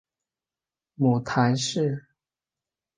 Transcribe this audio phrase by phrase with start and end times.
[0.95, 2.07] 母谈氏。